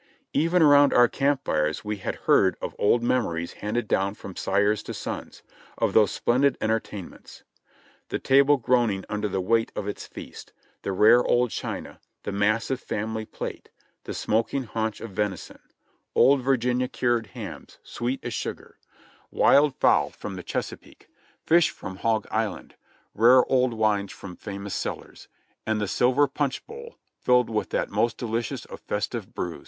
Even 0.33 0.63
around 0.63 0.95
our 0.95 1.07
camp 1.07 1.45
fires 1.45 1.85
we 1.85 1.97
had 1.97 2.15
heard 2.25 2.57
of 2.59 2.75
old 2.79 3.03
memories 3.03 3.53
handed 3.53 3.87
down 3.87 4.15
from 4.15 4.35
sires 4.35 4.81
to 4.81 4.95
sons, 4.95 5.43
of 5.77 5.93
those 5.93 6.09
splendid 6.09 6.57
entertainments; 6.59 7.43
the 8.09 8.17
table 8.17 8.57
groaning 8.57 9.05
under 9.09 9.27
the 9.27 9.39
weight 9.39 9.71
of 9.75 9.87
its 9.87 10.07
feast; 10.07 10.53
the 10.81 10.91
rare 10.91 11.23
old 11.25 11.51
china; 11.51 11.99
the 12.23 12.31
massive 12.31 12.79
family 12.81 13.25
plate; 13.25 13.69
the 14.05 14.13
smoking 14.15 14.63
haunch 14.63 15.01
of 15.01 15.11
venison; 15.11 15.59
"old 16.15 16.41
Virginia 16.41 16.87
cured" 16.87 17.27
hams, 17.35 17.77
sweet 17.83 18.19
as 18.23 18.33
sugar; 18.33 18.79
wild 19.29 19.75
fowl 19.75 20.09
from 20.09 20.33
the 20.35 20.41
Chesa 20.41 20.79
86 20.81 20.81
JOHNNY 20.81 20.81
REB 20.81 20.85
AND 20.89 20.89
BILLY 20.89 20.89
YANK 20.89 20.99
peake; 20.99 21.09
fish 21.57 21.69
from 21.69 21.95
Hog 21.97 22.27
Island; 22.31 22.75
rare 23.13 23.45
old 23.45 23.75
wines 23.75 24.11
from 24.11 24.35
famous 24.35 24.73
cellars; 24.73 25.27
and 25.67 25.79
the 25.79 25.87
silver 25.87 26.27
punch 26.27 26.65
bowl 26.65 26.97
filled 27.19 27.51
with 27.51 27.69
that 27.69 27.91
most 27.91 28.17
delicious 28.17 28.65
of 28.65 28.79
festive 28.79 29.35
brews. 29.35 29.59